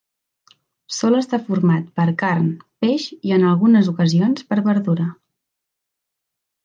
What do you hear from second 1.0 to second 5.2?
estar format per carn, peix i en algunes ocasions per verdura.